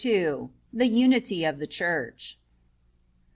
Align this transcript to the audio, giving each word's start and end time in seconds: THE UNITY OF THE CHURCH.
THE 0.73 0.87
UNITY 0.87 1.43
OF 1.45 1.59
THE 1.59 1.67
CHURCH. 1.67 2.39